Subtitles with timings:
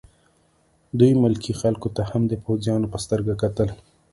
[0.99, 3.69] دوی ملکي خلکو ته هم د پوځیانو په سترګه کتل